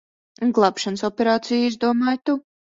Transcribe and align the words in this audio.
Glābšanas 0.59 1.05
operāciju 1.11 1.71
izdomāji 1.71 2.25
tu. 2.27 2.39